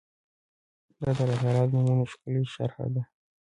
دا 0.99 1.09
د 1.17 1.19
الله 1.23 1.37
تعالی 1.41 1.63
د 1.71 1.73
نومونو 1.75 2.03
ښکلي 2.11 2.43
شرح 2.53 2.77
ده 2.93 3.01